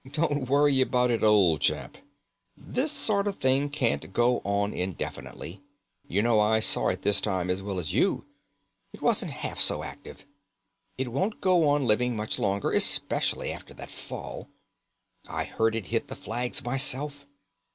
"Don't 0.13 0.49
worry 0.49 0.81
about 0.81 1.11
it, 1.11 1.21
old 1.23 1.61
chap. 1.61 1.95
This 2.57 2.91
sort 2.91 3.27
of 3.27 3.37
thing 3.37 3.69
can't 3.69 4.11
go 4.11 4.39
on 4.43 4.73
indefinitely. 4.73 5.61
You 6.07 6.23
know 6.23 6.39
I 6.39 6.59
saw 6.59 6.89
it 6.89 7.03
this 7.03 7.21
time 7.21 7.51
as 7.51 7.61
well 7.61 7.77
as 7.77 7.93
you. 7.93 8.25
It 8.93 9.03
wasn't 9.03 9.29
half 9.31 9.61
so 9.61 9.83
active. 9.83 10.25
It 10.97 11.09
won't 11.11 11.39
go 11.39 11.69
on 11.69 11.85
living 11.85 12.15
much 12.15 12.39
longer, 12.39 12.71
especially 12.71 13.51
after 13.51 13.75
that 13.75 13.91
fall. 13.91 14.49
I 15.29 15.43
heard 15.43 15.75
it 15.75 15.85
hit 15.93 16.07
the 16.07 16.15
flags 16.15 16.63
myself. 16.63 17.27